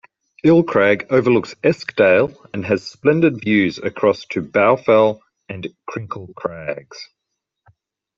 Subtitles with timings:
[0.43, 6.97] Ill Crag overlooks Eskdale and has splendid views across to Bowfell and Crinkle Crags.